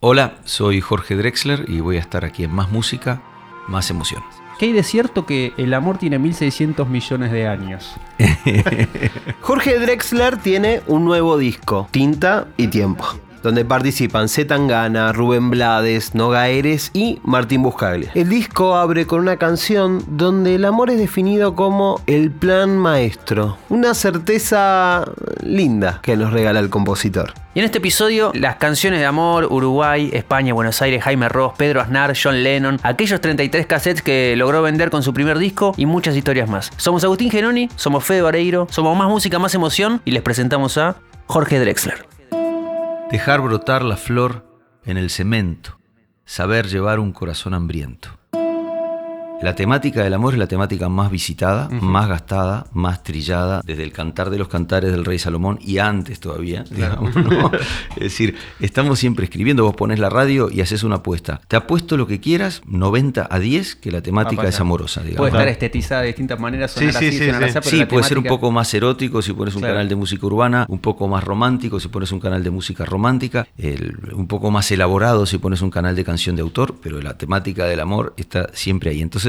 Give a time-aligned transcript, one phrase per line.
[0.00, 3.20] Hola, soy Jorge Drexler y voy a estar aquí en Más Música,
[3.66, 4.22] Más Emoción.
[4.56, 7.96] ¿Qué hay de cierto que el amor tiene 1600 millones de años?
[9.40, 13.06] Jorge Drexler tiene un nuevo disco, Tinta y Tiempo,
[13.42, 18.10] donde participan Zetangana, Rubén Blades, Noga Eres y Martín Buscaglia.
[18.14, 23.58] El disco abre con una canción donde el amor es definido como el plan maestro,
[23.68, 25.04] una certeza
[25.42, 27.32] linda que nos regala el compositor.
[27.54, 31.80] Y en este episodio, las canciones de amor, Uruguay, España, Buenos Aires, Jaime Ross, Pedro
[31.80, 36.14] Aznar, John Lennon, aquellos 33 cassettes que logró vender con su primer disco y muchas
[36.14, 36.70] historias más.
[36.76, 40.96] Somos Agustín Genoni, somos Fede Vareiro, somos Más Música, Más Emoción y les presentamos a
[41.26, 42.17] Jorge Drexler.
[43.10, 44.44] Dejar brotar la flor
[44.84, 45.78] en el cemento,
[46.26, 48.10] saber llevar un corazón hambriento.
[49.40, 53.92] La temática del amor es la temática más visitada, más gastada, más trillada, desde el
[53.92, 57.52] cantar de los cantares del rey Salomón y antes todavía, digamos, ¿no?
[57.96, 61.40] Es decir, estamos siempre escribiendo, vos pones la radio y haces una apuesta.
[61.46, 65.18] Te apuesto lo que quieras, 90 a 10, que la temática es amorosa, digamos.
[65.18, 67.58] Puede estar estetizada de distintas maneras, Sí, sonar sí, así, sí, sonar sí.
[67.58, 69.74] así, pero Sí, puede ser un poco más erótico si pones un Claro.
[69.74, 73.46] canal de música urbana, un poco más romántico si pones un canal de música romántica,
[73.56, 77.16] el- un poco más elaborado si pones un canal de canción de autor, pero la
[77.16, 79.00] temática del amor está siempre ahí.
[79.00, 79.27] Entonces,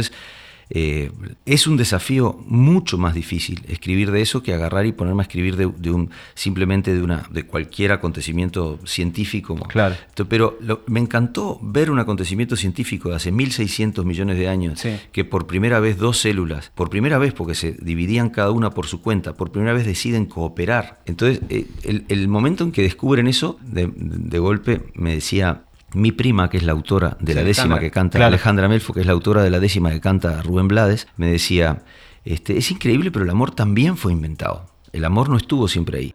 [0.72, 1.10] eh,
[1.48, 5.56] es un desafío mucho más difícil escribir de eso que agarrar y ponerme a escribir
[5.56, 9.56] de, de un simplemente de una de cualquier acontecimiento científico.
[9.56, 9.96] Claro.
[10.10, 14.80] Entonces, Pero lo- me encantó ver un acontecimiento científico de hace 1600 millones de años
[14.80, 14.92] Sí.
[15.12, 18.86] que por primera vez dos células, por primera vez porque se dividían cada una por
[18.86, 21.00] su cuenta, por primera vez deciden cooperar.
[21.08, 25.64] Entonces, eh, el, el momento en que descubren eso, de, de golpe me decía
[25.94, 27.80] mi prima, que es la autora de la décima Alejandra.
[27.82, 28.28] que canta, Claro.
[28.30, 31.84] Alejandra Melfo, que es la autora de la décima que canta Rubén Blades, me decía,
[32.26, 34.66] este, es increíble, pero el amor también fue inventado.
[34.92, 36.14] El amor no estuvo siempre ahí.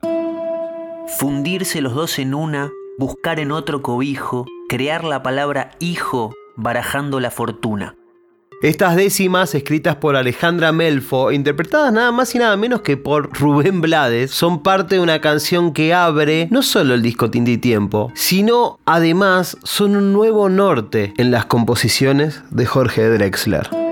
[1.19, 7.31] Fundirse los dos en una, buscar en otro cobijo, crear la palabra hijo, barajando la
[7.31, 7.95] fortuna.
[8.65, 13.83] Estas décimas, escritas por Alejandra Melfo, interpretadas nada más y nada menos que por Rubén
[13.83, 18.11] Blades, son parte de una canción que abre no solo el disco Tinta y Tiempo,
[18.15, 23.84] sino además son un nuevo norte en las composiciones de Jorge Drexler.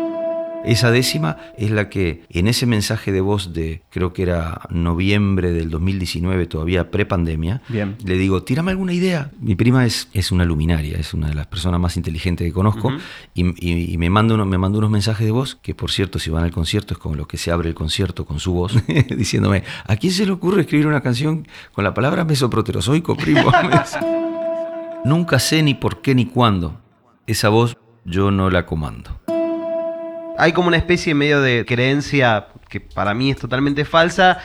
[0.64, 5.50] Esa décima es la que en ese mensaje de voz de, creo que era noviembre
[5.50, 7.62] del 2019, todavía prepandemia,
[8.04, 9.32] le digo, tírame alguna idea.
[9.40, 12.90] Mi prima es, es una luminaria, es una de las personas más inteligentes que conozco,
[13.34, 16.20] y, y- y me, manda uno- me mandó unos mensajes de voz, que por cierto,
[16.20, 18.74] si van al concierto, es con lo que se abre el concierto con su voz,
[19.16, 23.50] diciéndome, ¿a quién se le ocurre escribir una canción con la palabra mesoproterozoico, primo?
[25.04, 26.80] Nunca sé ni por qué ni cuándo.
[27.26, 29.18] Esa voz yo no la comando.
[30.38, 34.38] Hay como una especie medio de creencia que para mí es totalmente falsa,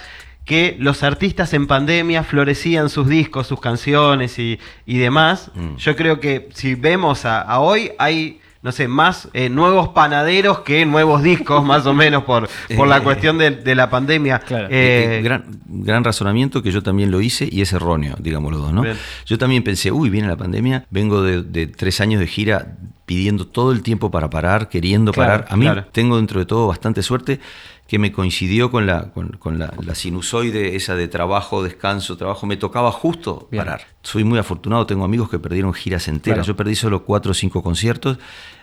[0.45, 5.51] que los artistas en pandemia florecían sus discos, sus canciones y, y demás.
[5.53, 5.75] Mm.
[5.75, 10.59] Yo creo que si vemos a, a hoy hay, no sé, más eh, nuevos panaderos
[10.59, 13.01] que nuevos discos, más o menos, por, por la Eh.
[13.03, 14.39] cuestión de, de la pandemia.
[14.39, 14.67] Claro.
[14.69, 18.61] Eh, Eh, gran, gran razonamiento que yo también lo hice y es erróneo, digamos los
[18.61, 18.81] dos, ¿no?
[18.81, 18.97] Bien.
[19.25, 22.75] Yo también pensé, uy, viene la pandemia, vengo de, de tres años de gira
[23.05, 25.47] pidiendo todo el tiempo para parar, queriendo Claro, parar.
[25.49, 25.85] A mí claro.
[25.93, 27.39] tengo dentro de todo bastante suerte
[27.87, 32.45] que me coincidió con la, con, con la, la sinusoide esa de trabajo, descanso, trabajo,
[32.45, 33.63] me tocaba justo Bien.
[33.63, 33.81] parar.
[34.03, 36.47] Soy muy afortunado, tengo amigos que perdieron giras enteras, Claro.
[36.47, 38.17] yo perdí solo cuatro o cinco conciertos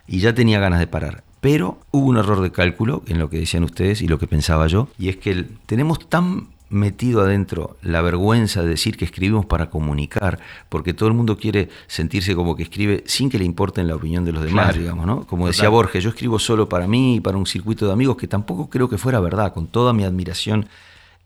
[0.06, 1.24] y ya tenía ganas de parar.
[1.40, 4.66] Pero hubo un error de cálculo en lo que decían ustedes y lo que pensaba
[4.66, 9.46] yo, y es que el- tenemos tan metido adentro la vergüenza de decir que escribimos
[9.46, 13.88] para comunicar, porque todo el mundo quiere sentirse como que escribe sin que le importen
[13.88, 14.80] la opinión de los demás, Claro.
[14.80, 15.26] digamos, ¿no?
[15.26, 15.70] Como decía Total.
[15.72, 18.88] Borges, yo escribo solo para mí y para un circuito de amigos, que tampoco creo
[18.88, 20.66] que fuera verdad, con toda mi admiración.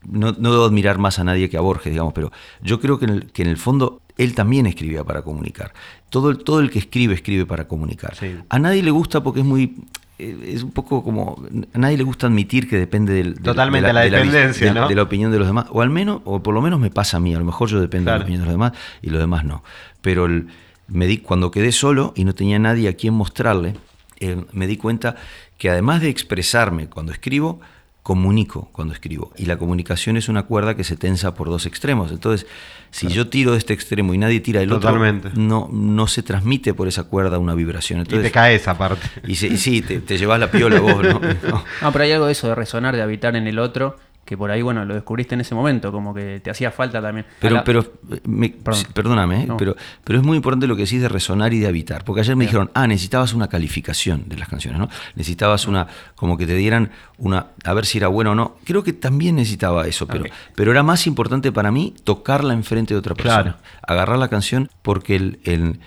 [0.06, 2.30] No, no debo admirar más a nadie que a Borges, digamos, pero
[2.62, 5.72] yo creo que en el, que en el fondo él también escribía para comunicar.
[6.08, 8.14] Todo el, todo el que escribe, escribe para comunicar.
[8.14, 8.36] Sí.
[8.48, 9.74] A nadie le gusta porque es muy.
[10.18, 11.42] Eh, Es un poco como.
[11.74, 14.80] A nadie le gusta admitir que depende del, del- Totalmente, de la vis- dependencia, de,
[14.80, 14.88] ¿no?
[14.88, 15.66] de la opinión de los demás.
[15.70, 17.34] O al menos, o por lo menos me pasa a mí.
[17.34, 19.62] A lo mejor yo dependo de la opinión de los demás y los demás no.
[20.00, 20.48] Pero el-
[20.88, 23.74] me di, cuando quedé solo y no tenía nadie a quien mostrarle,
[24.20, 25.16] eh, me di cuenta
[25.58, 27.60] que además de expresarme cuando escribo,
[28.08, 29.32] comunico cuando escribo.
[29.36, 32.10] Y la comunicación es una cuerda que se tensa por dos extremos.
[32.10, 32.46] Entonces,
[32.90, 35.28] si yo tiro de este extremo y nadie tira del Totalmente.
[35.28, 37.98] otro, no, no se transmite por esa cuerda una vibración.
[37.98, 39.06] y Entonces, te caes aparte.
[39.26, 41.20] y se- y sí, te, te llevas la piola vos, ¿no?
[41.20, 41.64] No.
[41.82, 43.96] No, pero hay algo de eso de resonar, de habitar en el otro,
[44.28, 47.24] que por ahí, bueno, lo descubriste en ese momento, como que te hacía falta también.
[47.40, 47.80] Pero, la- pero
[48.12, 48.84] eh, me- Perdón.
[48.92, 49.46] perdóname, ¿eh?
[49.46, 49.56] No.
[49.56, 52.04] pero, pero es muy importante lo que decís de resonar y de habitar.
[52.04, 54.90] Porque ayer me dijeron, ah, necesitabas una calificación de las canciones, ¿no?
[55.14, 58.56] Necesitabas una, como que te dieran una, a ver si era bueno o no.
[58.64, 62.98] Creo que también necesitaba eso, pero, pero era más importante para mí tocarla enfrente de
[63.00, 63.42] otra persona.
[63.42, 63.58] Claro.
[63.80, 65.80] Agarrar la canción porque el, el-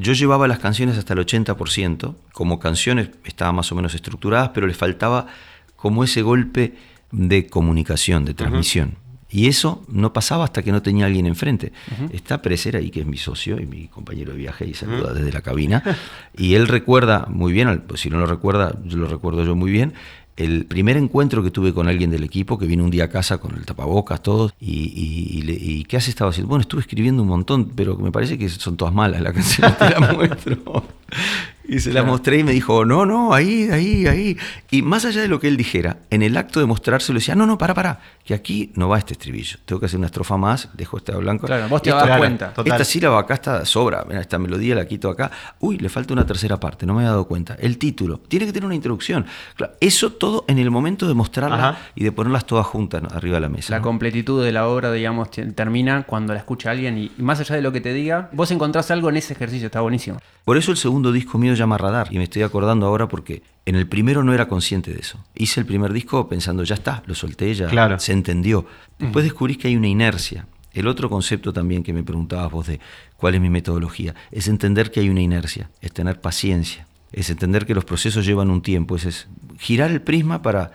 [0.00, 4.66] yo llevaba las canciones hasta el 80%, como canciones estaban más o menos estructuradas, pero
[4.66, 5.26] le faltaba
[5.76, 6.74] como ese golpe
[7.12, 8.96] de comunicación, de transmisión.
[9.30, 11.72] Y eso no pasaba hasta que no tenía alguien enfrente.
[12.12, 15.32] Está Preser ahí, que es mi socio y mi compañero de viaje, y saluda desde
[15.32, 15.82] la cabina.
[16.36, 19.70] y él recuerda muy bien, pues si no lo recuerda, yo lo recuerdo yo muy
[19.70, 19.94] bien,
[20.36, 23.38] el primer encuentro que tuve con alguien del equipo, que vino un día a casa
[23.38, 26.10] con el tapabocas, todos, y, y, y, ¿qué hace?
[26.10, 29.32] Estaba haciendo, bueno, estuve escribiendo un montón, pero me parece que son todas malas las
[29.32, 30.84] canciones, te las muestro.
[31.68, 34.36] Y se la mostré y me dijo, no, no, ahí, ahí, ahí.
[34.70, 37.46] Y más allá de lo que él dijera, en el acto de mostrárselo decía, no,
[37.46, 39.58] no, para, para, que aquí no va este estribillo.
[39.64, 41.46] Tengo que hacer una estrofa más, dejo este blanco.
[41.46, 42.52] Claro, vos te das cuenta.
[42.64, 45.30] Esta sílaba acá está sobra, mira, esta melodía la quito acá.
[45.60, 47.56] Uy, le falta una tercera parte, no me he dado cuenta.
[47.58, 49.26] El título, tiene que tener una introducción.
[49.80, 53.48] eso todo en el momento de mostrarla y de ponerlas todas juntas arriba de la
[53.48, 53.72] mesa.
[53.72, 57.54] La completitud de la obra, digamos, termina cuando la escucha alguien y, y más allá
[57.54, 60.18] de lo que te diga, vos encontrás algo en ese ejercicio, está buenísimo.
[60.44, 62.08] Por eso el segundo disco mío llama Radar.
[62.10, 65.18] Y me estoy acordando ahora porque en el primero no era consciente de eso.
[65.34, 68.66] Hice el primer disco pensando, ya está, lo solté, ya se entendió.
[68.98, 70.46] Después descubrís que hay una inercia.
[70.72, 72.80] El otro concepto también que me preguntabas vos de
[73.16, 77.66] cuál es mi metodología, es entender que hay una inercia, es tener paciencia, es entender
[77.66, 79.28] que los procesos llevan un tiempo, es
[79.58, 80.72] girar el prisma para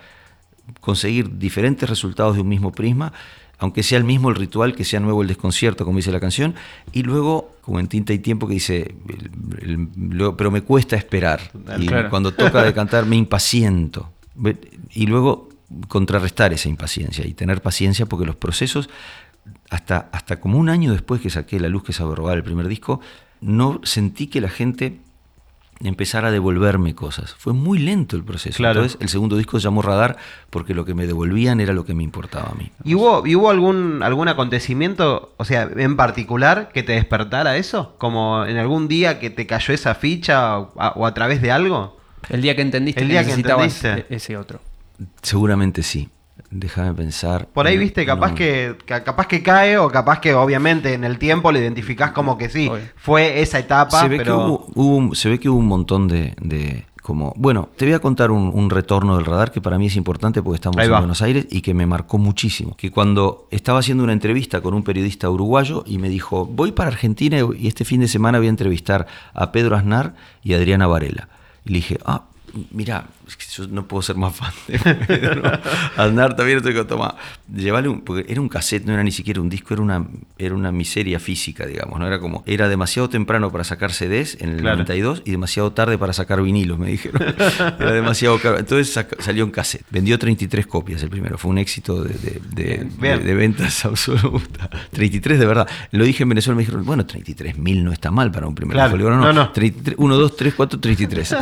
[0.82, 3.12] conseguir diferentes resultados de un mismo prisma
[3.60, 6.56] aunque sea el mismo el ritual, que sea nuevo el desconcierto, como dice la canción,
[6.92, 8.96] y luego, como en tinta y tiempo, que dice,
[10.38, 11.52] pero me cuesta esperar.
[11.80, 14.12] Y cuando toca de cantar me impaciento.
[14.94, 15.50] Y luego
[15.88, 18.90] contrarrestar esa impaciencia y tener paciencia porque los procesos,
[19.70, 22.68] hasta, hasta como un año después que saqué La Luz que sabe robar el primer
[22.68, 23.02] disco,
[23.42, 25.00] no sentí que la gente
[25.84, 27.36] empezar a devolverme cosas.
[27.38, 28.66] Fue muy lento el proceso.
[28.66, 30.18] Entonces, el segundo disco se llamó Radar
[30.50, 32.72] porque lo que me devolvían era lo que me importaba a mí.
[32.84, 37.96] ¿Y hubo, hubo algún, algún acontecimiento, o sea, en particular, que te despertara eso?
[37.98, 41.98] Como en algún día que te cayó esa ficha o a, través de algo?
[42.30, 44.60] El día que entendiste el día que, necesitabas e-, ese otro.
[45.22, 46.10] Seguramente sí.
[46.50, 47.48] Déjame pensar.
[47.48, 51.52] Por ahí, viste, capaz, que, capaz que cae o capaz que obviamente en el tiempo
[51.52, 54.00] lo identificás como que sí, fue esa etapa.
[54.02, 57.34] Se ve, que, hubo, se ve que hubo un montón de, como...
[57.36, 60.56] Bueno, te voy a contar un, retorno del radar que para mí es importante porque
[60.56, 62.78] estamos en Buenos Aires y que me marcó muchísimo.
[62.78, 66.90] Que cuando estaba haciendo una entrevista con un periodista uruguayo y me dijo, voy para
[66.90, 70.88] Argentina y este fin de semana voy a entrevistar a Pedro Aznar y a Adriana
[70.88, 71.28] Varela.
[71.66, 72.24] Y le dije, ah,
[72.72, 73.08] mira,
[73.56, 75.52] yo no puedo ser más fan de Pedro.
[75.98, 77.14] Andar también estoy con Tomás.
[77.54, 80.06] Llevarle un, porque era un cassette, no era ni siquiera un disco, era una,
[80.38, 82.00] era una miseria física, digamos.
[82.00, 82.08] ¿no?
[82.08, 86.14] Era como, era demasiado temprano para sacar CDs en el 92 y demasiado tarde para
[86.14, 87.22] sacar vinilos, me dijeron.
[87.80, 88.60] era demasiado caro.
[88.60, 89.86] Entonces salió un cassette.
[89.90, 91.38] Vendió 33 copias el primero.
[91.38, 94.70] Fue un éxito de, de, ventas absoluta.
[94.92, 95.68] 33 de verdad.
[95.92, 98.76] Lo dije en Venezuela, me dijeron, bueno, 33 mil no está mal para un primer
[98.76, 98.98] claro.
[98.98, 99.52] no, no, no.
[99.98, 101.36] 1, 2, 3, 4, 33.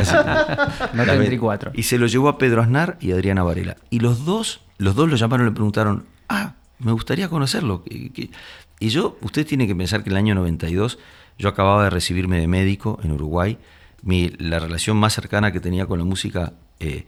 [0.94, 1.72] no 34.
[1.76, 3.76] Y se lo llevó a Pedro Aznar y Adriana Varela.
[3.90, 7.84] Y los dos, los dos lo llamaron y le preguntaron, ah, me gustaría conocerlo.
[7.86, 10.98] Y yo, usted tiene que pensar que en el año 92
[11.38, 13.58] yo acababa de recibirme de médico en Uruguay.
[14.02, 17.06] Mi, la relación más cercana que tenía con la música eh,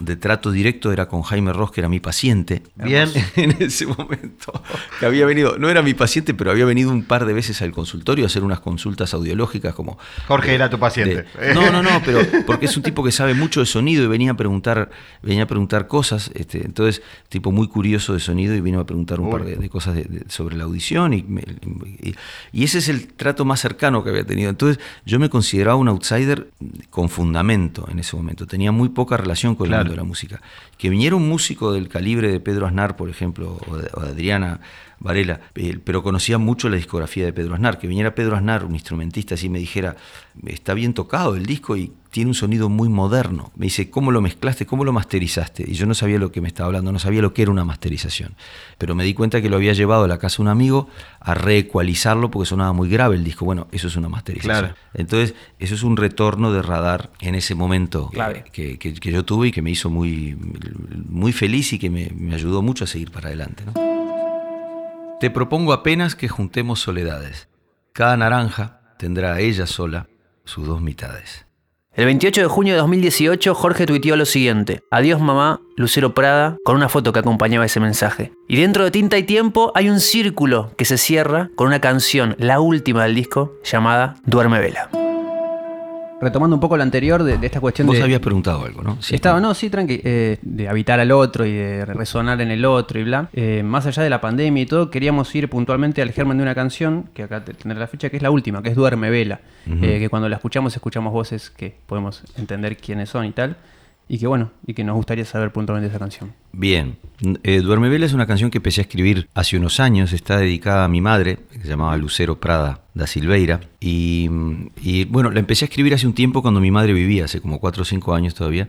[0.00, 2.62] de trato directo era con Jaime Ross, que era mi paciente.
[2.76, 3.08] Bien.
[3.36, 4.52] En ese momento.
[5.00, 7.72] Que había venido, no era mi paciente, pero había venido un par de veces al
[7.72, 9.98] consultorio a hacer unas consultas audiológicas como.
[10.26, 11.24] Jorge era tu paciente.
[11.54, 14.32] no, no, no, pero porque es un tipo que sabe mucho de sonido y venía
[14.32, 14.90] a preguntar,
[15.22, 16.30] venía a preguntar cosas.
[16.34, 19.98] Este, entonces, tipo muy curioso de sonido y vino a preguntar un par de, cosas
[20.28, 21.14] sobre la audición.
[21.14, 21.24] Y,
[22.52, 24.50] y, ese es el trato más cercano que había tenido.
[24.50, 26.48] Entonces, yo me consideraba un outsider
[26.90, 28.46] con fundamento en ese momento.
[28.46, 30.40] Tenía muy poca relación con el mundo de la música.
[30.78, 34.60] Que viniera un músico del calibre de Pedro Aznar, por ejemplo, o de, Adriana
[35.02, 37.78] Varela, eh, pero conocía mucho la discografía de Pedro Aznar.
[37.78, 39.96] Que viniera Pedro Aznar, un instrumentista, así me dijera,
[40.46, 43.50] está bien tocado el disco y tiene un sonido muy moderno.
[43.56, 44.64] Me dice, ¿cómo lo mezclaste?
[44.64, 45.64] ¿Cómo lo masterizaste?
[45.66, 47.64] Y yo no sabía lo que me estaba hablando, no sabía lo que era una
[47.64, 48.36] masterización.
[48.78, 50.88] Pero me di cuenta que lo había llevado a la casa de un amigo
[51.20, 53.44] a reecualizarlo porque sonaba muy grave el disco.
[53.44, 54.74] Bueno, eso es una masterización.
[54.94, 58.10] Entonces, eso es un retorno de radar en ese momento
[58.52, 60.36] que, que, yo tuve y que me hizo muy,
[61.08, 63.64] muy feliz y que me, me ayudó mucho a seguir para adelante.
[65.22, 67.48] Te propongo apenas que juntemos soledades.
[67.92, 70.08] Cada naranja tendrá a ella sola
[70.44, 71.46] sus dos mitades.
[71.92, 76.74] El 28 de junio de 2018, Jorge tuiteó lo siguiente: Adiós mamá, Lucero Prada, con
[76.74, 78.32] una foto que acompañaba ese mensaje.
[78.48, 82.34] Y dentro de Tinta y Tiempo hay un círculo que se cierra con una canción,
[82.40, 84.90] la última del disco, llamada Duerme Vela.
[86.22, 88.02] Retomando un poco lo anterior de, de esta cuestión Vos de...
[88.02, 88.96] habías preguntado algo, ¿no?
[89.02, 89.14] Sí.
[89.14, 92.98] Estaba, no, sí, tranqui, eh, de habitar al otro y de resonar en el otro
[92.98, 93.28] y bla.
[93.34, 96.54] Eh, más allá de la pandemia y todo, queríamos ir puntualmente al germen de una
[96.54, 99.40] canción, que acá te- tendré la fecha, que es la última, que es Duerme Vela.
[99.66, 103.56] Eh, que cuando la escuchamos, escuchamos voces que podemos entender quiénes son y tal.
[104.08, 106.34] Y que bueno, y que nos gustaría saber puntualmente esa canción.
[106.52, 106.98] Bien,
[107.44, 110.84] eh, Duerme Vela es una canción que empecé a escribir hace unos años, está dedicada
[110.84, 114.28] a mi madre, que se llamaba Lucero Prada da Silveira, y,
[114.82, 117.58] y, bueno, la empecé a escribir hace un tiempo cuando mi madre vivía, hace como
[117.58, 118.68] 4 o 5 años todavía,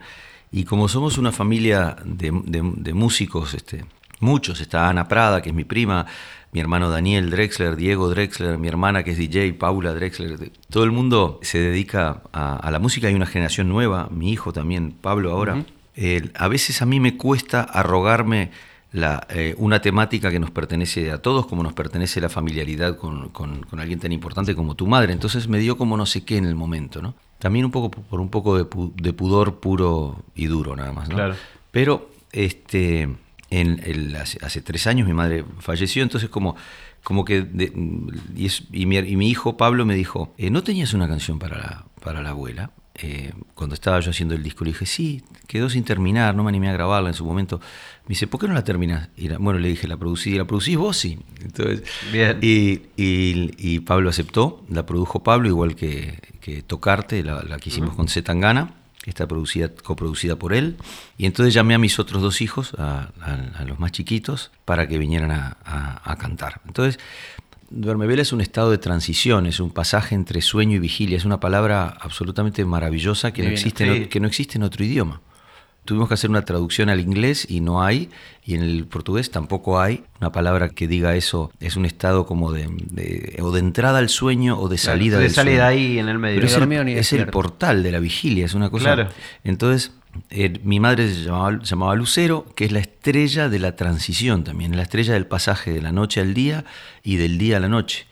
[0.51, 3.83] y como somos una familia de, de- de músicos, este,
[4.21, 6.05] muchos, está Ana Prada, que es mi prima,
[6.53, 10.91] mi hermano Daniel Drexler, Diego Drexler, mi hermana que es DJ, Paula Drexler, todo el
[10.91, 15.31] mundo se dedica a, a la música, hay una generación nueva, mi hijo también, Pablo
[15.31, 15.63] ahora.
[15.95, 18.51] Eh, a veces a mí me cuesta arrogarme
[18.91, 23.29] la, eh, una temática que nos pertenece a todos, como nos pertenece la familiaridad con,
[23.29, 25.13] con- con alguien tan importante como tu madre.
[25.13, 27.15] Entonces me dio como no sé qué en el momento, ¿no?
[27.39, 30.93] También un poco por por un poco de, pu- de pudor puro y duro nada
[30.93, 31.15] más, ¿no?
[31.15, 31.35] Claro.
[31.71, 33.09] Pero este,
[33.59, 36.55] en el- hace, hace tres años mi madre falleció, entonces como,
[37.03, 37.41] como que...
[37.41, 37.71] de-
[38.35, 41.39] y, es- y mi, y mi hijo Pablo me dijo, "Eh, ¿no tenías una canción
[41.39, 42.71] para la, para la abuela?
[42.95, 46.49] Eh, cuando estaba yo haciendo el disco, le dije, sí, quedó sin terminar, no me
[46.49, 47.59] animé a grabarla en su momento.
[48.05, 49.09] Me dice, ¿por qué no la terminas?
[49.17, 50.35] Y la- bueno, le dije, ¿la producí?
[50.37, 50.95] ¿La producís vos?
[50.97, 51.17] Sí.
[51.41, 51.81] Entonces,
[52.11, 52.37] Bien.
[52.41, 57.69] Y, y- y Pablo aceptó, la produjo Pablo, igual que, que Tocarte, la, la que
[57.69, 58.75] hicimos con Z Tangana,
[59.09, 60.77] está producida, coproducida por él.
[61.17, 64.87] Y entonces llamé a mis otros dos hijos, a, a- a los más chiquitos, para
[64.87, 66.61] que vinieran a, cantar.
[66.67, 66.99] Entonces,
[67.69, 71.25] Duerme Vela es un estado de transición, es un pasaje entre sueño y vigilia, es
[71.25, 74.05] una palabra absolutamente maravillosa que, no existe, sí.
[74.09, 75.21] que no existe en otro idioma.
[75.85, 78.09] Tuvimos que hacer una traducción al inglés y no hay,
[78.45, 81.51] y en el portugués tampoco hay una palabra que diga eso.
[81.59, 85.23] Es un estado como de, de- o de entrada al sueño o de salida de
[85.23, 85.79] del salida sueño.
[85.81, 86.35] ahí en el medio.
[86.35, 88.93] Pero es, el, es el portal de la vigilia, es una cosa.
[88.95, 89.09] Claro.
[89.43, 89.91] Entonces,
[90.29, 94.43] eh, mi madre se llamaba, se llamaba Lucero, que es la estrella de la transición
[94.43, 96.65] también, la estrella del pasaje de la noche al día
[97.03, 98.05] y del día a la noche.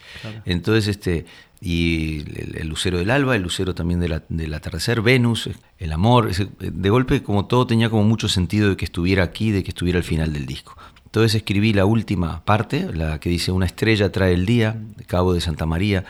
[0.45, 1.25] Entonces, este,
[1.61, 5.91] y el, el lucero del alba, el lucero también de la- del atardecer, Venus, el
[5.93, 9.63] amor, ese- de golpe como todo tenía como mucho sentido de que estuviera aquí, de
[9.63, 10.75] que estuviera al final del disco.
[11.05, 15.33] Entonces escribí la última parte, la que dice Una estrella trae el día, de Cabo
[15.33, 16.05] de Santa María.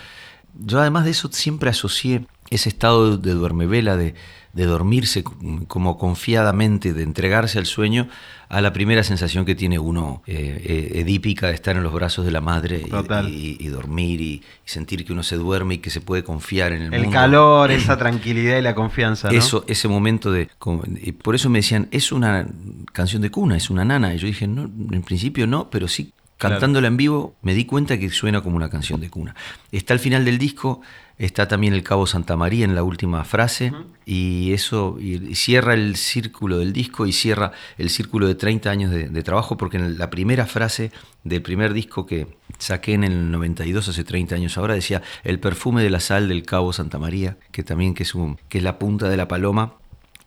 [0.57, 4.13] Yo además de eso siempre asocié ese estado de duermevela, de,
[4.53, 5.23] de dormirse
[5.67, 8.07] como confiadamente, de entregarse al sueño,
[8.49, 10.61] a la primera sensación que tiene uno eh,
[10.93, 13.29] eh, edípica de estar en los brazos de la madre y- Total.
[13.29, 16.73] y, y dormir y, y sentir que uno se duerme y que se puede confiar
[16.73, 17.13] en el, El mundo.
[17.15, 19.37] calor, esa tranquilidad y la confianza, ¿no?
[19.37, 20.49] Eso, ese momento de.
[20.59, 22.45] como- y por eso me decían, es una
[22.91, 24.13] canción de cuna, es una nana.
[24.13, 27.97] Y yo dije, no, en principio no, pero sí, cantándola en vivo, me di cuenta
[27.97, 29.33] que suena como una canción de cuna.
[29.71, 30.81] Está al final del disco,
[31.25, 33.71] está también el Cabo Santa María en la última frase,
[34.05, 38.91] y eso y, cierra el círculo del disco y cierra el círculo de 30 años
[38.91, 40.91] de, de trabajo, porque en la primera frase
[41.23, 45.83] del primer disco que saqué en el 92, hace 30 años ahora, decía el perfume
[45.83, 48.79] de la sal del Cabo Santa María, que también que es, un, que es la
[48.79, 49.75] punta de la paloma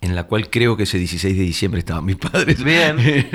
[0.04, 2.62] en la cual creo que ese 16 de diciembre estaban mis padres.
[2.62, 2.96] Bien.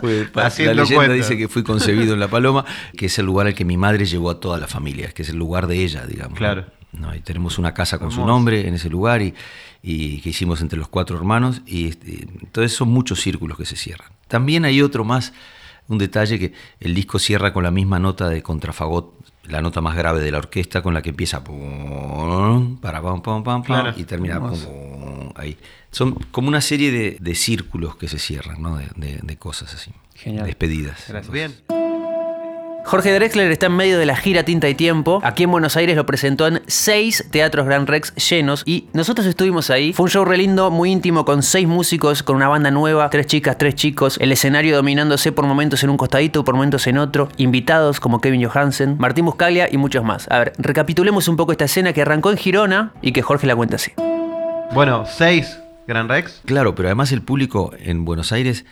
[0.00, 1.14] Pues, la leyenda cuenta.
[1.14, 2.64] dice que fui concebido en La Paloma,
[2.96, 5.30] que es el lugar al que mi madre llevó a toda la familia, que es
[5.30, 6.38] el lugar de ella, digamos.
[6.38, 6.62] Claro.
[6.62, 6.76] ¿no?
[7.16, 9.34] Y tenemos una casa con su nombre en ese lugar y,
[9.82, 11.62] y que hicimos entre los cuatro hermanos.
[11.66, 14.08] Y este, entonces son muchos círculos que se cierran.
[14.28, 15.32] También hay otro más,
[15.88, 19.94] un detalle que el disco cierra con la misma nota de contrafagot, la nota más
[19.96, 23.94] grave de la orquesta, con la que empieza pum, para pam, pam, pam, Claro.
[23.96, 25.56] y termina pum, ahí.
[25.92, 28.76] Son como una serie de, de círculos que se cierran, ¿no?
[28.76, 29.92] de, de- de cosas así.
[30.14, 30.46] Genial.
[30.46, 31.04] Despedidas.
[31.08, 31.32] Gracias.
[31.32, 31.54] Bien.
[32.86, 35.18] Jorge Drexler está en medio de la gira Tinta y Tiempo.
[35.24, 39.70] Aquí en Buenos Aires lo presentó en seis teatros Gran Rex llenos y nosotros estuvimos
[39.70, 39.92] ahí.
[39.92, 43.26] Fue un show re lindo, muy íntimo, con seis músicos, con una banda nueva, tres
[43.26, 47.28] chicas, tres chicos, el escenario dominándose por momentos en un costadito, por momentos en otro,
[47.38, 50.30] invitados como Kevin Johansen, Martín Buscaglia y muchos más.
[50.30, 53.56] A ver, recapitulemos un poco esta escena que arrancó en Girona y que Jorge la
[53.56, 53.90] cuenta así.
[54.72, 56.42] Bueno, seis Gran Rex.
[56.44, 58.64] Claro, pero además el público en Buenos Aires,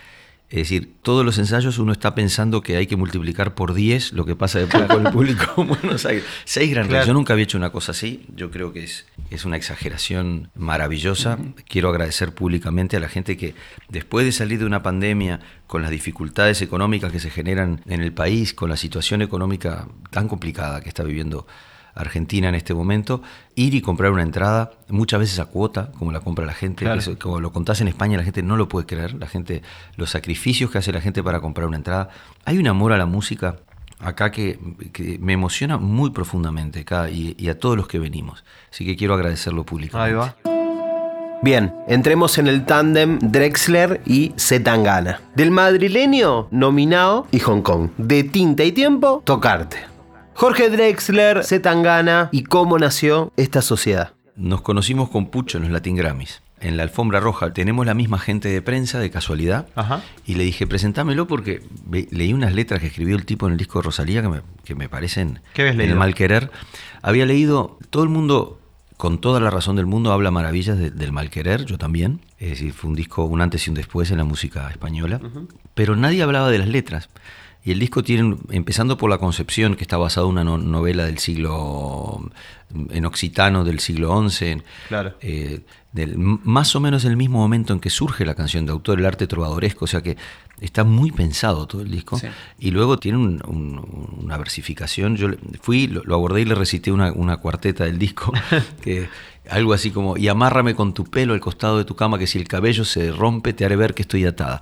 [0.50, 4.24] es decir, todos los ensayos uno está pensando que hay que multiplicar por 10 lo
[4.24, 6.24] que pasa después con el público en Buenos Aires.
[6.44, 6.86] Seis Gran.
[6.86, 7.06] Claro.
[7.06, 8.26] Yo nunca había hecho una cosa así.
[8.36, 11.38] Yo creo que es, es una exageración maravillosa.
[11.66, 13.54] Quiero agradecer públicamente a la gente que
[13.88, 18.12] después de salir de una pandemia, con las dificultades económicas que se generan en el
[18.12, 21.46] país, con la situación económica tan complicada que está viviendo
[21.94, 23.22] Argentina en este momento,
[23.54, 26.98] ir y comprar una entrada, muchas veces a cuota, como la compra la gente, Claro.
[27.00, 29.62] eso- como lo contás en España, la gente no lo puede creer, la gente,
[29.96, 32.08] los sacrificios que hace la gente para comprar una entrada.
[32.44, 33.56] Hay un amor a la música
[34.00, 34.58] acá que,
[34.92, 38.44] que me emociona muy profundamente acá y, y a todos los que venimos.
[38.72, 40.10] Así que quiero agradecerlo públicamente.
[40.10, 40.34] Ahí va.
[41.42, 45.20] Bien, entremos en el tándem Drexler y Zetangana.
[45.36, 47.90] Del madrileño, nominado y Hong Kong.
[47.98, 49.76] De tinta y tiempo, tocarte.
[50.34, 54.12] Jorge Drexler, Zetangana y cómo nació esta sociedad.
[54.36, 56.42] Nos conocimos con Pucho en los Latin Grammys.
[56.60, 59.68] En la alfombra roja tenemos la misma gente de prensa de casualidad.
[59.76, 60.02] Ajá.
[60.26, 61.62] Y le dije, presentámelo porque
[62.10, 64.74] leí unas letras que escribió el tipo en el disco de Rosalía que me, que
[64.74, 66.50] me parecen ¿Qué el mal querer.
[67.02, 68.58] Había leído, todo el mundo,
[68.96, 72.20] con toda la razón del mundo, habla maravillas de- del mal querer, yo también.
[72.38, 75.20] Es decir, fue un disco, un antes y un después en la música española.
[75.74, 77.08] Pero nadie hablaba de las letras.
[77.66, 81.06] Y el disco tiene, empezando por la concepción, que está basado en una no- novela
[81.06, 82.30] del siglo,
[82.90, 85.14] en occitano del siglo XI, Claro.
[85.22, 85.60] eh,
[85.92, 89.06] del, más o menos el mismo momento en que surge la canción de autor, el
[89.06, 90.16] arte trovadoresco, o sea que
[90.60, 92.18] está muy pensado todo el disco.
[92.18, 92.26] Sí.
[92.58, 95.16] Y luego tiene un- un- una versificación.
[95.16, 95.28] Yo
[95.62, 98.30] fui, lo, lo abordé y le recité una, una cuarteta del disco,
[98.82, 99.08] que
[99.48, 102.38] algo así como, y amárrame con tu pelo al costado de tu cama, que si
[102.38, 104.60] el cabello se rompe te haré ver que estoy atada.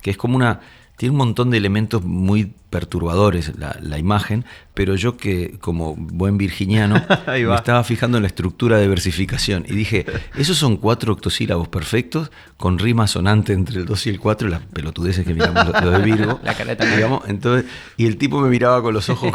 [0.00, 0.60] Que es como una...
[0.96, 6.36] Tiene un montón de elementos muy perturbadores la, la imagen, pero yo que como buen
[6.36, 10.04] virginiano me estaba fijando en la estructura de versificación y dije,
[10.36, 14.50] esos son cuatro octosílabos perfectos con rima sonante entre el 2 y el 4 y
[14.50, 16.40] las pelotudeces que miramos lo, lo de Virgo.
[16.44, 16.84] La careta.
[16.84, 19.32] digamos, entonces, y el tipo me miraba con los ojos.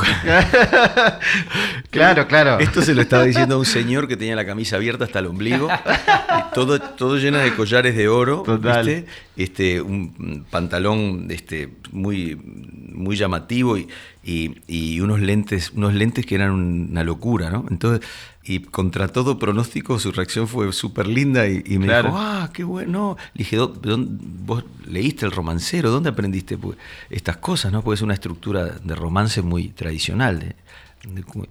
[1.89, 2.59] Claro, claro.
[2.59, 5.27] Esto se lo estaba diciendo a un señor que tenía la camisa abierta hasta el
[5.27, 8.85] ombligo, y todo, todo lleno de collares de oro, Total.
[8.85, 9.05] ¿viste?
[9.37, 13.87] Este, un pantalón este, muy, muy llamativo y,
[14.23, 17.65] y- y unos lentes, unos lentes que eran una locura, ¿no?
[17.69, 18.05] Entonces,
[18.43, 22.09] y contra todo pronóstico, su reacción fue súper linda y, y me Claro.
[22.09, 23.15] dijo, ah, qué bueno.
[23.33, 25.91] Le dije, "¿Dó- dónde- ¿vos leíste el romancero?
[25.91, 26.77] ¿Dónde aprendiste pues,
[27.09, 27.71] estas cosas?
[27.71, 27.81] ¿no?
[27.83, 30.39] Porque es una estructura de romance muy tradicional.
[30.39, 30.55] de-
[31.15, 31.47] de cu-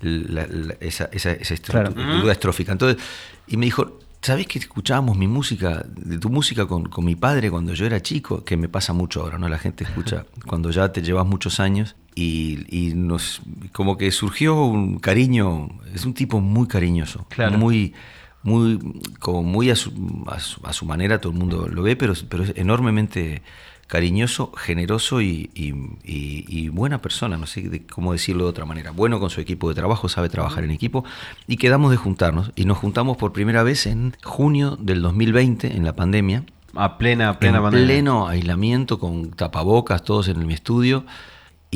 [0.00, 1.90] la- la- esa, esa, esa Claro.
[1.90, 2.72] estructura estrófica.
[2.72, 3.02] Entonces,
[3.46, 7.50] y me dijo, ¿sabés que escuchábamos mi música, de tu música con, con mi padre
[7.50, 8.42] cuando yo era chico?
[8.44, 9.48] Que me pasa mucho ahora, ¿no?
[9.48, 14.64] La gente escucha cuando ya te llevas muchos años y, y nos como que surgió
[14.64, 17.58] un cariño, es un tipo muy cariñoso, Claro.
[17.58, 17.92] muy
[18.44, 18.78] muy
[19.18, 19.90] como muy a su,
[20.28, 23.42] a su, a su manera todo el mundo lo ve, pero, pero es enormemente
[23.86, 28.64] cariñoso, generoso y, y- y- y buena persona, no sé de cómo decirlo de otra
[28.64, 28.92] manera.
[28.92, 31.04] Bueno con su equipo de trabajo, sabe trabajar en equipo
[31.46, 35.84] y quedamos de juntarnos y nos juntamos por primera vez en junio del 2020 en
[35.84, 37.86] la pandemia A plena, plena en pandemia.
[37.86, 41.04] pleno aislamiento, con tapabocas, todos en mi estudio.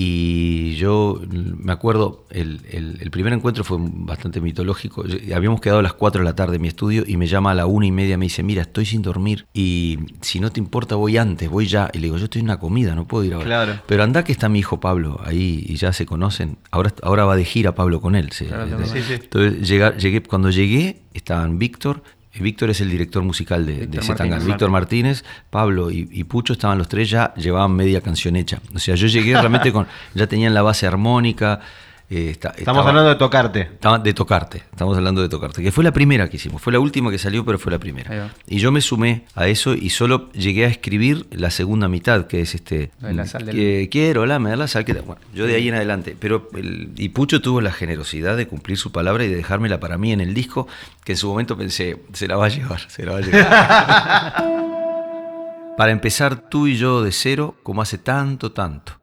[0.01, 5.05] Y yo me acuerdo, el, el- el primer encuentro fue bastante mitológico.
[5.35, 7.55] Habíamos quedado a las 4 de la tarde en mi estudio y me llama a
[7.55, 10.95] la una y media, me dice, mira, estoy sin dormir y si no te importa
[10.95, 11.91] voy antes, voy ya.
[11.93, 13.45] Y le digo, yo estoy en una comida, no puedo ir ahora.
[13.47, 13.81] Claro.
[13.87, 16.59] Pero anda que está mi hijo Pablo ahí y ya se conocen.
[16.71, 18.31] Ahora, ahora va de gira Pablo con él.
[18.31, 18.79] se- Claro.
[18.87, 19.15] Sí, sí.
[19.15, 22.03] Entonces llega- llegué, cuando llegué estaban Víctor,
[22.43, 24.37] Víctor es el director musical de, Víctor de Zetangana.
[24.37, 24.47] Martínez.
[24.47, 28.61] Víctor Martínez, Pablo y, y Pucho estaban los tres ya, llevaban media canción hecha.
[28.75, 31.61] O sea, yo llegué realmente con, ya tenían la base armónica.
[32.11, 33.61] Eh, esta- Estamos estaba- hablando de tocarte.
[33.61, 36.81] estaba- de tocarte, estamos hablando de tocarte, que fue la primera que hicimos, fue la
[36.81, 38.33] última que salió, pero fue la primera.
[38.47, 42.41] Y yo me sumé a eso y solo llegué a escribir la segunda mitad, que
[42.41, 44.95] es este, La de la sal del- que quiero, la, me da la sal, que
[44.95, 48.79] bueno, yo de ahí en adelante, pero el- y Pucho tuvo la generosidad de cumplir
[48.79, 50.67] su palabra y de dejármela para mí en el disco,
[51.05, 54.59] que en su momento pensé, se la va a llevar, se la va a llevar.
[55.77, 58.98] para empezar tú y yo de cero, como hace tanto, tanto,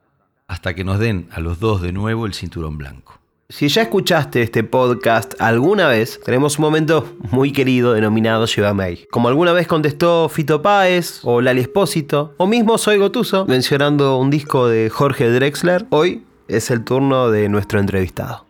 [0.47, 3.19] hasta que nos den a los dos de nuevo el cinturón blanco.
[3.47, 9.05] Si ya escuchaste este podcast alguna vez, tenemos un momento muy querido denominado Llévame ahí.
[9.11, 14.31] Como alguna vez contestó Fito Páez o Lali Espósito, o mismo Soy Gotuso, mencionando un
[14.31, 18.45] disco de Jorge Drexler, hoy es el turno de nuestro entrevistado.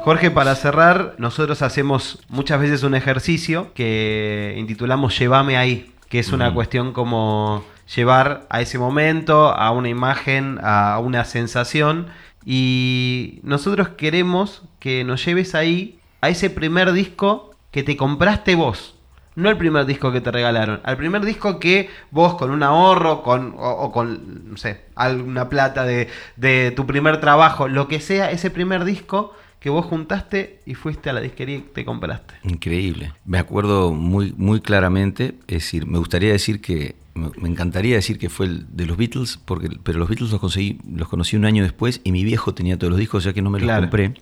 [0.00, 6.30] Jorge, para cerrar, nosotros hacemos muchas veces un ejercicio que intitulamos Llévame ahí, que es
[6.30, 7.64] una cuestión como
[7.96, 12.08] llevar a ese momento, a una imagen, a una sensación.
[12.44, 18.94] Y nosotros queremos que nos lleves ahí a ese primer disco que te compraste vos.
[19.36, 23.22] No el primer disco que te regalaron, al primer disco que vos con un ahorro
[23.22, 28.00] con, o, o con, no sé, alguna plata de, de tu primer trabajo, lo que
[28.00, 32.34] sea, ese primer disco que vos juntaste y fuiste a la disquería y te compraste.
[32.42, 33.12] Increíble.
[33.24, 38.28] Me acuerdo muy, muy claramente, es decir, me gustaría decir que, me encantaría decir que
[38.30, 41.62] fue el de los Beatles, porque, pero los Beatles los, conseguí, los conocí un año
[41.62, 43.82] después y mi viejo tenía todos los discos, ya que no me los Claro.
[43.82, 44.14] compré.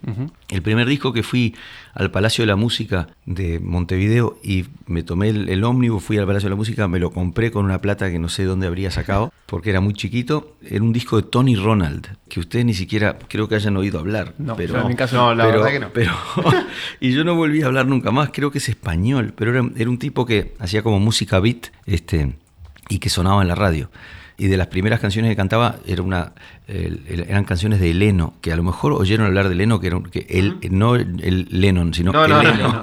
[0.50, 1.54] El primer disco que fui
[1.94, 6.26] al Palacio de la Música de Montevideo y me tomé el, el ómnibus, fui al
[6.26, 8.90] Palacio de la Música, me lo compré con una plata que no sé dónde habría
[8.90, 13.18] sacado, porque era muy chiquito, era un disco de Tony Ronald, que ustedes ni siquiera
[13.26, 14.32] creo que hayan oído hablar.
[14.38, 15.92] No, pero, yo en mi caso no, la pero- verdad que no.
[15.92, 16.12] pero-
[17.00, 19.90] y yo no volví a hablar nunca más, creo que es español, pero era, era
[19.90, 22.36] un tipo que hacía como música beat este,
[22.88, 23.90] y que sonaba en la radio.
[24.42, 26.32] Y de las primeras canciones que cantaba era una,
[26.66, 29.88] el- el- eran canciones de Leno, que a lo mejor oyeron hablar de Leno, que
[29.88, 32.82] era un- que él, no el Lennon, sino No, no, el no.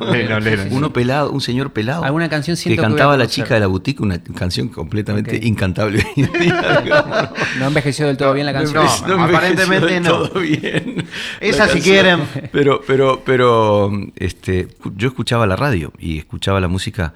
[0.69, 2.03] Uno pelado, un señor pelado.
[2.03, 6.05] Alguna canción que cantaba la chica de la boutique, una canción completamente incantable.
[7.59, 8.85] No envejeció del todo bien la canción.
[9.07, 10.19] No, me aparentemente envejeció no.
[10.23, 11.05] del todo bien.
[11.39, 12.21] Esa, si quieren.
[12.51, 17.13] Pero, pero, pero, este, yo escuchaba la radio y escuchaba la música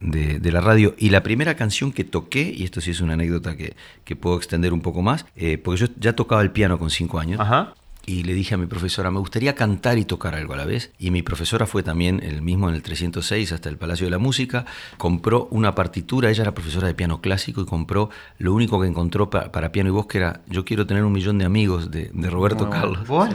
[0.00, 0.94] de, de la radio.
[0.98, 4.36] Y la primera canción que toqué, y esto sí es una anécdota que, que puedo
[4.36, 7.40] extender un poco más, eh, porque yo ya tocaba el piano con cinco años.
[7.40, 7.74] Ajá.
[8.08, 10.92] Y le dije a mi profesora, me gustaría cantar y tocar algo a la vez.
[10.96, 14.18] Y mi profesora fue también el mismo en el 306 hasta el Palacio de la
[14.18, 14.64] Música.
[14.96, 19.28] Compró una partitura, ella era profesora de piano clásico y compró lo único que encontró
[19.28, 22.10] pa- para piano y voz, que era Yo quiero tener un millón de amigos de,
[22.14, 22.80] de Roberto bueno.
[22.80, 23.06] Carlos.
[23.08, 23.28] ¿Vos?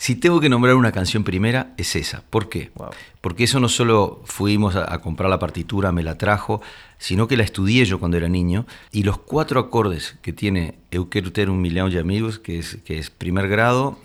[0.00, 2.22] Si tengo que nombrar una canción primera, es esa.
[2.30, 2.70] ¿Por qué?
[2.74, 2.88] Wow.
[3.20, 6.62] Porque eso no solo fuimos a, a comprar la partitura, me la trajo,
[6.96, 8.64] sino que la estudié yo cuando era niño.
[8.92, 12.78] Y los cuatro acordes que tiene Eu quero ter un millón de amigos, que es,
[12.82, 13.98] que es primer grado,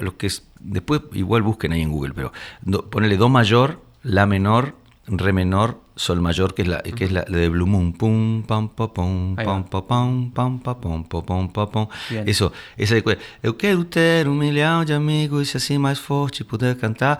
[0.00, 4.24] los que es, después igual busquen ahí en Google, pero do- ponele Do mayor, La
[4.24, 4.74] menor,
[5.08, 7.92] Re menor, Sol mayor, que es la, que es la, la de Blue Moon.
[7.92, 11.88] Pum, pam, pa, pum, pam, pa, pam, pam, pa, pum, pa, pum, pa.
[12.26, 16.44] Eso, esa de cu- Eu quero ter un millón de amigos y así más forte
[16.44, 17.18] poder cantar.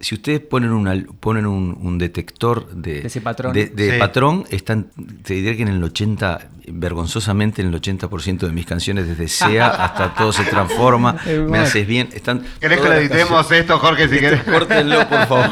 [0.00, 3.52] Si ustedes ponen, una, ponen un, un detector de, De ese patrón.
[3.52, 3.98] de, de Sí.
[3.98, 4.88] patrón, están,
[5.22, 9.66] te diría que en el 80, vergonzosamente en el 80% de mis canciones, desde SEA
[9.84, 11.16] hasta Todo se transforma,
[11.48, 12.08] me haces bien.
[12.14, 14.42] Están ¿Querés que lo editemos esto, Jorge, si querés?
[14.44, 15.50] Córtenlo, por favor.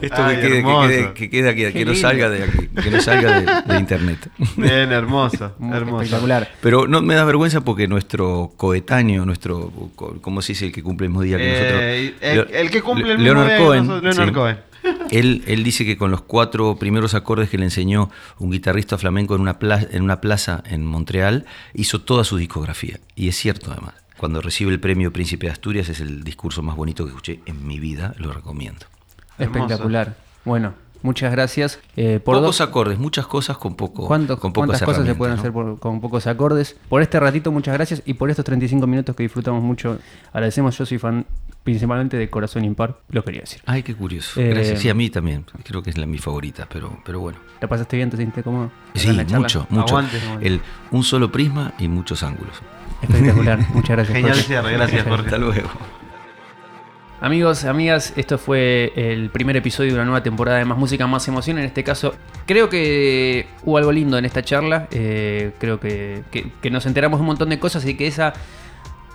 [0.00, 2.90] Esto Ay, que, quede, que, quede, que quede aquí, que no salga de aquí, que
[2.90, 4.28] no salga de, de internet.
[4.56, 6.02] Bien, hermoso, hermoso.
[6.02, 6.48] Espectacular.
[6.60, 9.72] Pero no me da vergüenza porque nuestro coetáneo, nuestro,
[10.20, 11.82] ¿cómo se dice el que cumple el mismo día que Eh, nosotros?
[12.20, 13.86] el- Leo- el que cumple el mismo Leonard día Cohen.
[13.86, 14.34] nosotros, Leonard sí.
[14.34, 14.58] Cohen.
[15.10, 19.34] Él, él dice que con los cuatro primeros acordes que le enseñó un guitarrista flamenco
[19.34, 23.00] en una, plaza, en una plaza en Montreal, hizo toda su discografía.
[23.16, 23.94] Y es cierto además.
[24.18, 27.66] Cuando recibe el premio Príncipe de Asturias es el discurso más bonito que escuché en
[27.66, 28.84] mi vida, lo recomiendo.
[29.38, 29.58] Hermoso.
[29.64, 30.16] Espectacular.
[30.44, 31.78] Bueno, muchas gracias.
[31.96, 35.14] Eh, por Pocos dos- acordes, muchas cosas con poco ¿Cuántos- con pocas ¿Cuántas cosas se
[35.14, 35.40] pueden ¿no?
[35.40, 36.76] hacer por- con pocos acordes?
[36.90, 38.02] Por este ratito, muchas gracias.
[38.04, 39.98] Y por estos 35 minutos que disfrutamos mucho,
[40.32, 40.76] agradecemos.
[40.78, 41.26] Yo soy fan
[41.64, 43.60] principalmente de Corazón Impar, lo quería decir.
[43.66, 44.40] Ay, qué curioso.
[44.40, 44.78] Eh, Gracias.
[44.80, 45.44] Sí, a mí también.
[45.64, 47.38] Creo que es la mi favorita, pero, pero bueno.
[47.60, 48.10] ¿La pasaste bien?
[48.10, 48.70] ¿Te sentiste cómodo?
[48.94, 49.96] Sí, mucho, mucho.
[49.96, 50.18] Aguante.
[50.42, 50.60] El,
[50.92, 52.60] un solo prisma y muchos ángulos.
[53.02, 53.58] Espectacular.
[53.74, 54.16] muchas gracias.
[54.16, 55.24] Genial cierre, gracias, Jorge.
[55.24, 55.68] Hasta luego.
[57.20, 61.26] Amigos, amigas, esto fue el primer episodio de una nueva temporada de Más Música, Más
[61.26, 61.58] Emoción.
[61.58, 64.88] En este caso, creo que hubo algo lindo en esta charla.
[64.90, 68.34] eh, creo que, que- que nos enteramos de un montón de cosas y que esa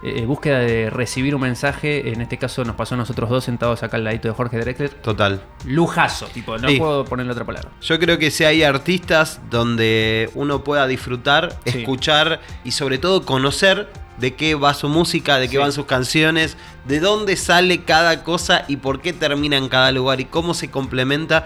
[0.02, 3.84] eh, búsqueda de recibir un mensaje, en este caso nos pasó a nosotros dos sentados
[3.84, 4.90] acá al ladito de Jorge Drexler.
[4.92, 5.42] Total.
[5.66, 6.78] Lujazo, tipo, no Sí.
[6.78, 7.70] puedo ponerle otra palabra.
[7.82, 11.80] Yo creo que si hay artistas donde uno pueda disfrutar, Sí.
[11.80, 15.58] escuchar y sobre todo conocer de qué va su música, de qué Sí.
[15.58, 20.20] van sus canciones, de dónde sale cada cosa y por qué termina en cada lugar
[20.22, 21.46] y cómo se complementa,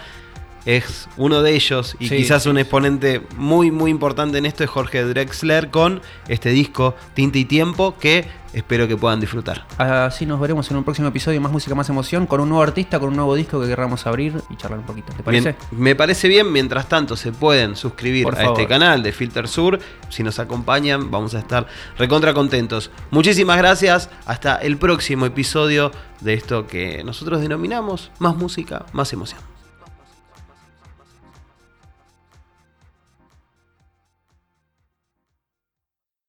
[0.66, 4.64] es uno de ellos y Sí, quizás sí, un exponente muy muy importante en esto
[4.64, 9.66] es Jorge Drexler con este disco Tinta y Tiempo que espero que puedan disfrutar.
[9.78, 12.64] Así nos veremos en un próximo episodio de Más Música, Más Emoción, con un nuevo
[12.64, 15.14] artista, con un nuevo disco que querramos abrir y charlar un poquito.
[15.14, 15.56] ¿Te parece?
[15.72, 19.48] Bien, me parece bien, mientras tanto se pueden suscribir Por a este canal de Filter
[19.48, 19.80] Sur.
[20.10, 22.92] Si nos acompañan, vamos a estar recontra contentos.
[23.12, 24.10] Muchísimas gracias.
[24.26, 29.53] Hasta el próximo episodio de esto que nosotros denominamos Más música, más emoción.